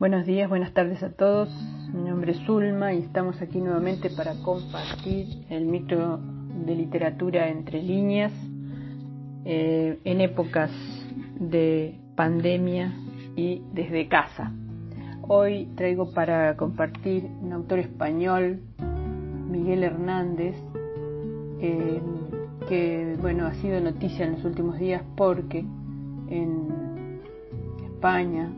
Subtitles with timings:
[0.00, 1.48] Buenos días, buenas tardes a todos.
[1.92, 6.20] Mi nombre es Zulma y estamos aquí nuevamente para compartir el micro
[6.64, 8.30] de literatura entre líneas
[9.44, 10.70] eh, en épocas
[11.40, 12.94] de pandemia
[13.34, 14.52] y desde casa.
[15.22, 18.60] Hoy traigo para compartir un autor español,
[19.50, 20.54] Miguel Hernández,
[21.60, 22.00] eh,
[22.68, 25.58] que bueno ha sido noticia en los últimos días porque
[26.28, 27.20] en
[27.84, 28.52] España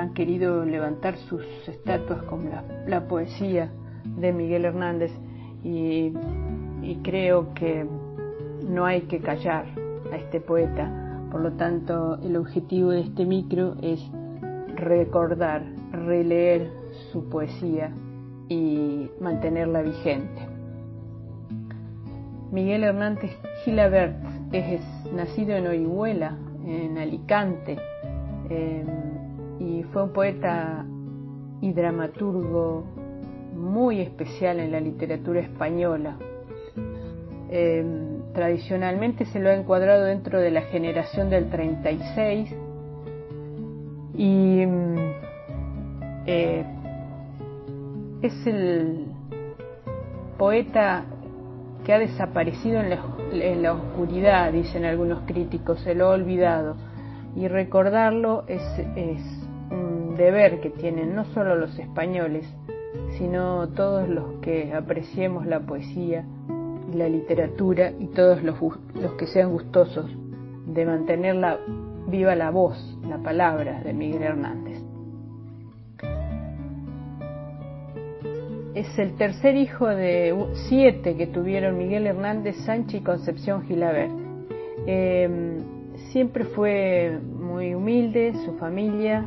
[0.00, 2.50] han querido levantar sus estatuas con
[2.86, 3.70] la, poesía
[4.04, 5.12] de Miguel Hernández
[5.64, 6.12] y,
[7.02, 7.84] creo que
[8.68, 9.66] no hay que callar
[10.12, 11.28] a este poeta.
[11.32, 14.00] Por lo tanto, el objetivo de este micro es
[14.76, 16.70] recordar, releer
[17.10, 17.90] su poesía
[18.48, 20.46] y mantenerla vigente.
[22.52, 23.32] Miguel Hernández
[23.64, 24.16] Gilabert
[24.52, 24.80] es,
[25.12, 27.76] nacido en Orihuela, en Alicante
[29.58, 30.84] y fue un poeta
[31.60, 32.84] y dramaturgo
[33.54, 36.16] muy especial en la literatura española.
[37.48, 42.54] Em, tradicionalmente se lo ha encuadrado dentro de la generación del 36
[44.14, 44.96] y em,
[46.26, 46.64] eh,
[48.22, 49.06] es el
[50.36, 51.04] poeta
[51.84, 52.98] que ha desaparecido en la,
[53.32, 56.76] en la oscuridad, dicen algunos críticos, se lo ha olvidado.
[57.36, 58.62] Y recordarlo es,
[58.96, 59.45] es
[60.16, 62.46] deber que tienen no solo los españoles,
[63.18, 66.24] sino todos los que apreciemos la poesía
[66.92, 68.56] y la literatura y todos los,
[68.94, 70.10] los que sean gustosos
[70.66, 71.36] de mantener
[72.08, 74.82] viva la voz, la palabra de Miguel Hernández.
[78.74, 80.34] Es el tercer hijo de
[80.68, 84.12] siete que tuvieron Miguel Hernández, Sánchez y Concepción Gilabert.
[84.86, 85.60] Em,
[86.12, 89.24] siempre fue muy humilde su familia,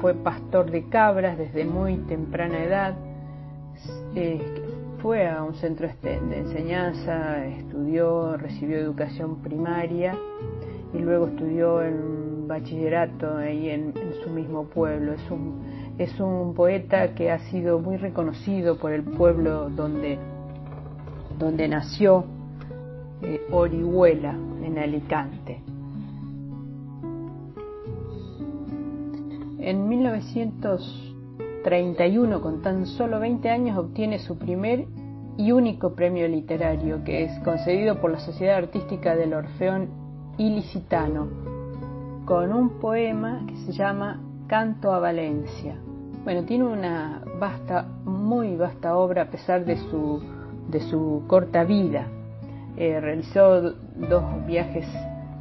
[0.00, 2.94] Fue pastor de cabras desde muy temprana edad,
[4.14, 4.40] eh,
[5.02, 10.16] fue a un centro este, de enseñanza, estudió, recibió educación primaria
[10.94, 13.92] y luego estudió en bachillerato ahí en,
[14.22, 15.12] su mismo pueblo.
[15.12, 20.18] Es un, es un poeta que ha sido muy reconocido por el pueblo donde,
[21.38, 22.24] donde nació,
[23.22, 25.60] eh, Orihuela, en Alicante.
[29.66, 34.84] En 1931, con tan solo 20 años, obtiene su primer
[35.38, 39.88] y único premio literario, que es concedido por la Sociedad Artística del Orfeón
[40.36, 41.28] Ilicitano,
[42.26, 45.78] con un poema que se llama Canto a Valencia.
[46.24, 50.22] Bueno, tiene una vasta, muy vasta obra a pesar de su,
[50.68, 52.06] de su corta vida.
[52.76, 54.86] Eh, realizó dos viajes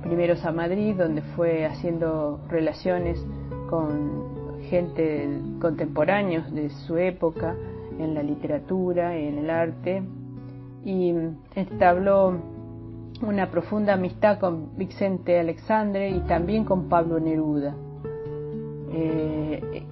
[0.02, 3.22] primeros a Madrid, donde fue haciendo relaciones
[3.74, 5.28] con gente
[5.60, 7.56] contemporáneos de su época
[7.98, 10.04] en la literatura, en el arte,
[10.86, 11.12] y
[11.56, 12.38] entabló
[13.24, 17.74] una profunda amistad con Vicente Alexandre y también con Pablo Neruda.
[18.92, 19.84] Eh,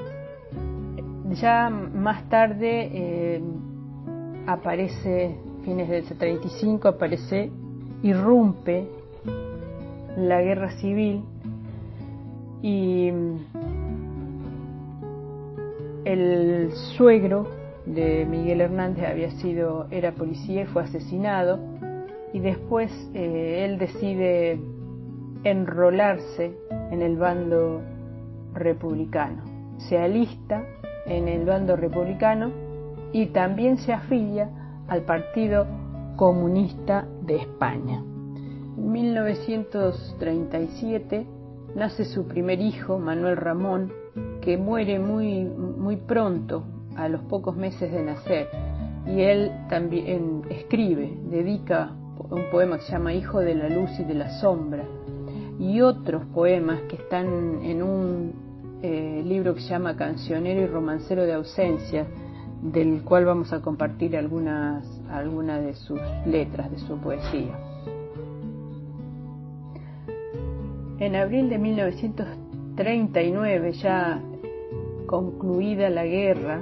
[1.31, 3.41] ya más tarde eh,
[4.45, 7.49] aparece, fines del 35, aparece,
[8.03, 8.87] irrumpe
[10.17, 11.23] la guerra civil
[12.61, 13.11] y
[16.05, 17.47] el suegro
[17.85, 21.59] de Miguel Hernández había sido, era policía y fue asesinado
[22.33, 24.57] y después eh, él decide
[25.43, 26.57] enrolarse
[26.91, 27.81] en el bando
[28.53, 29.43] republicano.
[29.89, 30.63] Se alista
[31.05, 32.51] en el bando republicano
[33.11, 34.49] y también se afilia
[34.87, 35.67] al Partido
[36.15, 38.03] Comunista de España.
[38.77, 41.25] En 1937
[41.75, 43.91] nace su primer hijo, Manuel Ramón,
[44.41, 46.65] que muere muy, muy pronto,
[46.95, 48.47] a los pocos meses de nacer.
[49.07, 51.93] Y él también escribe, dedica
[52.29, 54.83] un poema que se llama Hijo de la Luz y de la Sombra,
[55.59, 58.33] y otros poemas que están en un
[58.81, 62.07] eh, libro que se llama Cancionero y Romancero de Ausencia,
[62.61, 67.57] del cual vamos a compartir algunas, algunas de sus letras, de su poesía.
[70.99, 74.21] En abril de 1939, ya
[75.11, 76.61] concluida la guerra,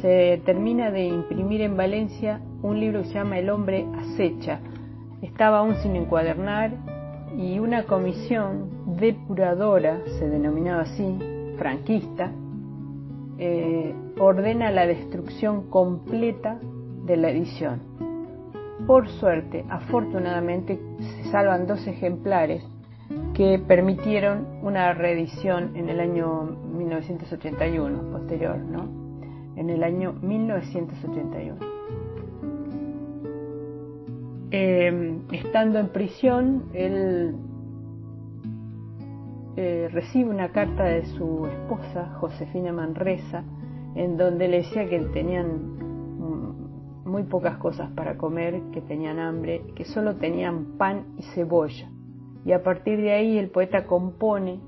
[0.00, 4.58] se termina de imprimir en Valencia un libro que se llama El hombre acecha.
[5.22, 6.72] Estaba aún sin encuadernar
[7.36, 11.16] y una comisión depuradora, se denominaba así,
[11.56, 12.32] franquista,
[13.38, 16.58] eh, ordena la destrucción completa
[17.04, 17.80] de la edición.
[18.84, 22.64] Por suerte, afortunadamente, se salvan dos ejemplares
[23.34, 28.88] que permitieron una reedición en el año 1981, posterior, ¿no?
[29.56, 31.56] En el año 1981.
[34.50, 37.36] Eh, estando en prisión, él
[39.56, 43.44] eh, recibe una carta de su esposa, Josefina Manresa,
[43.94, 45.78] en donde le decía que tenían
[47.08, 51.90] muy pocas cosas para comer, que tenían hambre, que solo tenían pan y cebolla.
[52.44, 54.60] Y a partir de ahí el poeta compone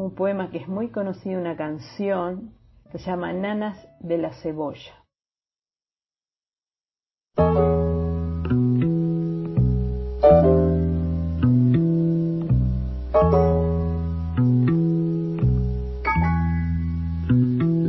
[0.00, 2.52] un poema que es muy conocido, una canción,
[2.90, 4.94] se llama Nanas de la cebolla.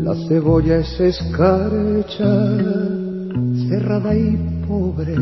[0.04, 2.58] La cebolla es escarcha
[3.70, 5.16] cerrada y pobre.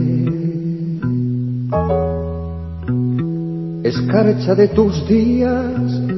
[3.83, 6.08] Escarcha de tus días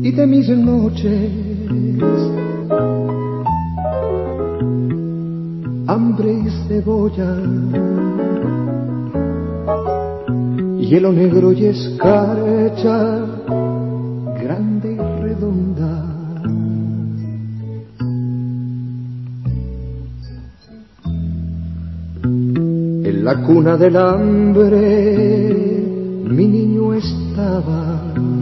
[0.00, 1.30] y de mis noches.
[5.86, 7.36] Hambre y cebolla,
[10.78, 13.22] hielo negro y escarcha
[23.22, 25.54] la cuna del hambre
[26.24, 28.41] mi niño estaba.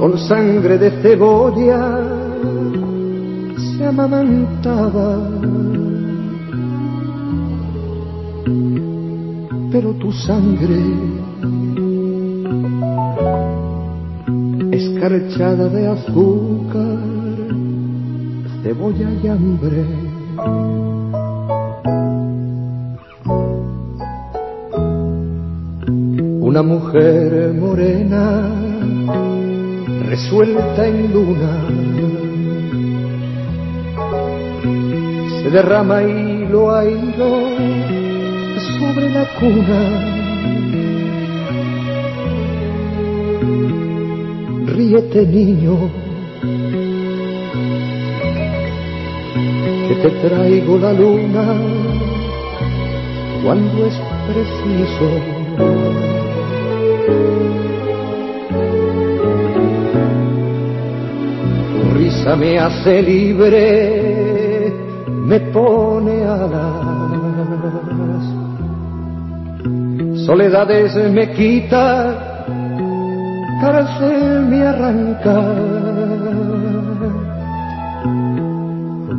[0.00, 1.98] Con sangre de cebolla
[3.54, 5.28] se amamantaba.
[9.70, 10.80] Pero tu sangre,
[14.72, 16.98] escarchada de azúcar,
[18.62, 19.84] cebolla y hambre,
[26.40, 28.59] una mujer morena
[30.20, 31.52] resuelta en luna.
[35.42, 37.30] Se derrama hilo a hilo
[38.78, 39.80] sobre la cuna.
[44.66, 45.90] Ríete niño
[49.88, 51.46] que te traigo la luna
[53.42, 55.40] cuando es preciso
[62.36, 64.72] me hace libre,
[65.26, 67.10] me pone alas.
[70.26, 72.46] Soledades me quita,
[73.60, 75.54] cárcel me arranca.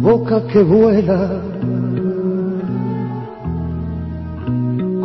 [0.02, 1.52] Boca que vuela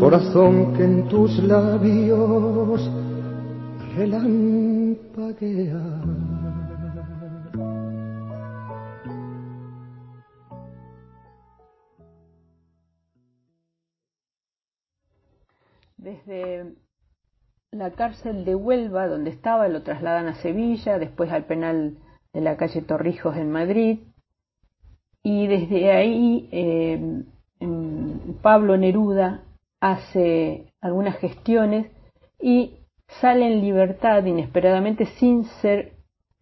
[0.06, 2.88] corazón que en tus labios
[3.96, 5.80] relampaguea.
[16.26, 16.74] Desde
[17.70, 21.98] la cárcel de Huelva, donde estaba, lo trasladan a Sevilla, después al penal
[22.32, 24.00] de la calle Torrijos en Madrid,
[25.22, 27.22] y desde ahí eh,
[28.42, 29.44] Pablo Neruda
[29.80, 31.92] hace algunas gestiones
[32.40, 32.78] y
[33.20, 35.92] sale en libertad inesperadamente sin ser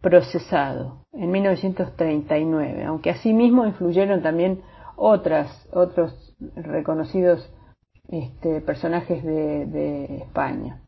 [0.01, 4.63] procesado en 1939, aunque asimismo influyeron también
[4.95, 7.51] otras, otros reconocidos
[8.09, 10.81] este, personajes de, España.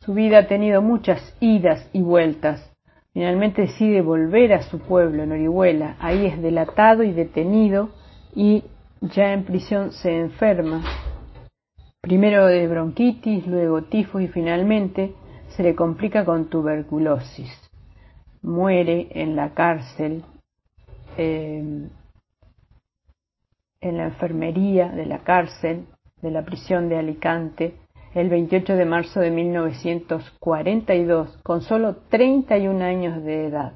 [0.00, 2.70] Su vida ha tenido muchas idas y vueltas.
[3.12, 5.96] Finalmente decide volver a su pueblo, en Orihuela.
[5.98, 7.90] Ahí es delatado y detenido
[8.34, 8.64] y
[9.00, 10.82] ya en prisión se enferma,
[12.00, 15.14] primero de bronquitis, luego tifus y finalmente
[15.48, 17.50] se le complica con tuberculosis.
[18.42, 20.22] Muere en la cárcel,
[21.16, 21.88] em,
[23.84, 25.84] en la enfermería de la cárcel
[26.22, 27.74] de la prisión de Alicante
[28.14, 33.72] el 28 de marzo de 1942, con solo 31 años de edad.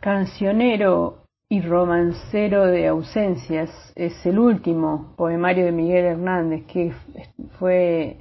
[0.00, 6.92] Cancionero y Romancero de ausencias es el último poemario de Miguel Hernández que
[7.58, 8.18] fue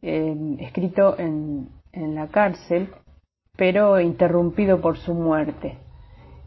[0.00, 2.88] eh, escrito en, la cárcel,
[3.56, 5.76] pero interrumpido por su muerte.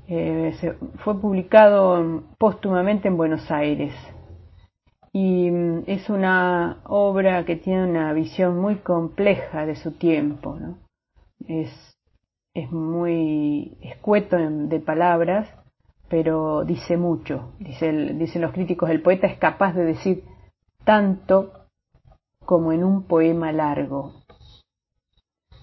[0.08, 0.54] Eh,
[1.04, 3.94] fue publicado póstumamente en Buenos Aires
[5.18, 10.60] y mm, es una obra que tiene una visión muy compleja de su tiempo.
[11.48, 11.72] Es,
[12.54, 15.48] es muy escueto de palabras,
[16.10, 17.54] pero dice mucho.
[17.60, 20.26] dicen los críticos, el poeta es capaz de decir
[20.84, 21.66] tanto
[22.44, 24.14] como en un poema largo.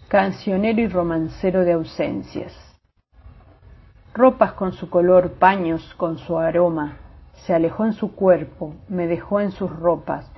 [0.09, 2.72] Cancionero y romancero de ausencias.
[4.15, 6.99] Ropas con su color, paños con su aroma,
[7.33, 10.31] se alejó en su cuerpo, me dejó en sus ropas.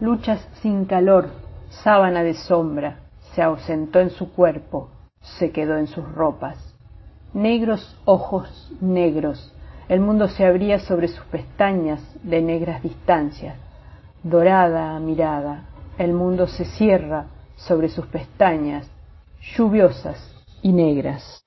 [0.00, 1.28] Luchas sin calor,
[1.68, 2.98] sábana de sombra,
[3.32, 4.88] se ausentó en su cuerpo,
[5.20, 6.74] se quedó en sus ropas.
[7.32, 9.54] Negros ojos negros,
[9.88, 13.56] el mundo se abría sobre sus pestañas de negras distancias.
[14.24, 15.66] Dorada mirada,
[15.98, 18.90] el mundo se cierra sobre sus pestañas,
[19.56, 20.18] lluviosas
[20.62, 21.44] y negras.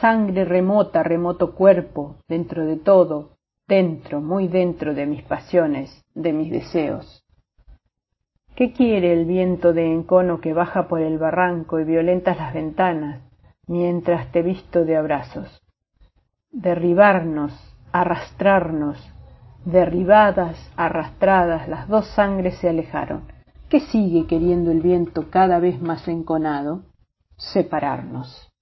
[0.00, 6.50] Sangre remota, remoto cuerpo, dentro de todo, dentro, muy dentro de mis pasiones, de mis
[6.50, 7.24] deseos.
[8.54, 13.22] ¿Qué quiere el viento de encono que baja por el barranco y violentas las ventanas
[13.66, 15.62] mientras te visto de abrazos?
[16.50, 17.52] Derribarnos,
[17.90, 18.98] arrastrarnos,
[19.64, 23.22] derribadas, arrastradas, las dos sangres se alejaron.
[23.70, 26.82] ¿Qué sigue queriendo el viento cada vez más enconado?
[27.36, 28.52] Separarnos.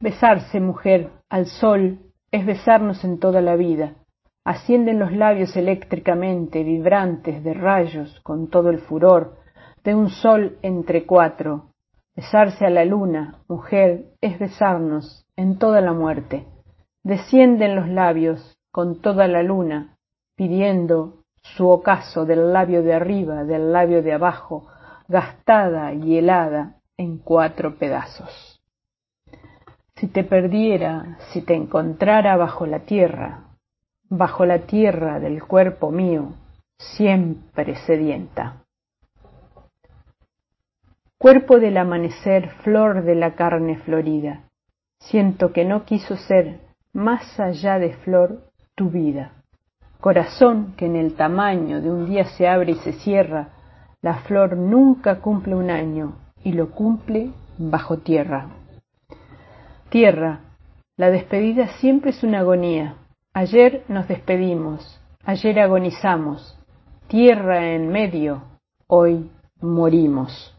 [0.00, 1.98] Besarse, mujer, al sol,
[2.30, 3.94] es besarnos en toda la vida.
[4.44, 9.38] Ascienden los labios eléctricamente, vibrantes de rayos, con todo el furor
[9.82, 11.72] de un sol entre cuatro.
[12.14, 16.46] Besarse a la luna, mujer, es besarnos en toda la muerte.
[17.02, 19.96] Descienden los labios con toda la luna,
[20.36, 24.68] pidiendo su ocaso del labio de arriba, del labio de abajo,
[25.08, 28.47] gastada y helada en cuatro pedazos.
[29.98, 33.44] Si te perdiera, si te encontrara bajo la tierra,
[34.08, 36.34] bajo la tierra del cuerpo mío,
[36.78, 38.62] siempre sedienta.
[41.18, 44.44] Cuerpo del amanecer, flor de la carne florida,
[45.00, 46.60] siento que no quiso ser
[46.92, 49.32] más allá de flor tu vida.
[50.00, 53.48] Corazón que en el tamaño de un día se abre y se cierra,
[54.00, 58.46] la flor nunca cumple un año y lo cumple bajo tierra.
[59.90, 60.40] Tierra,
[60.98, 62.96] la despedida siempre es una agonía.
[63.32, 66.58] Ayer nos despedimos, ayer agonizamos.
[67.06, 68.42] Tierra en medio,
[68.86, 69.30] hoy
[69.62, 70.54] morimos.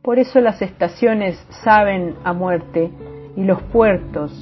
[0.00, 2.90] Por eso las estaciones saben a muerte
[3.36, 4.32] y los puertos,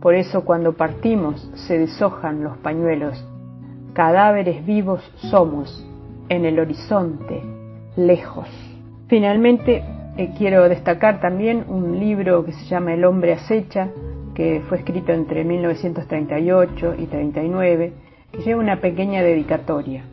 [0.00, 3.26] por eso cuando partimos se deshojan los pañuelos.
[3.92, 5.84] Cadáveres vivos somos,
[6.28, 7.42] en el horizonte,
[7.96, 8.48] lejos.
[9.08, 9.82] Finalmente,
[10.16, 13.88] eh, quiero destacar también un libro que se llama El hombre acecha,
[14.34, 17.92] que fue escrito entre 1938 y 39,
[18.32, 20.04] que lleva una pequeña dedicatoria.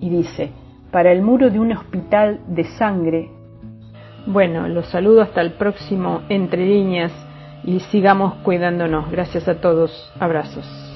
[0.00, 0.52] Y dice,
[0.90, 3.30] para el muro de un hospital de sangre.
[4.26, 7.12] Bueno, los saludo hasta el próximo Entre líneas
[7.64, 9.10] y sigamos cuidándonos.
[9.10, 10.12] Gracias a todos.
[10.18, 10.87] Abrazos.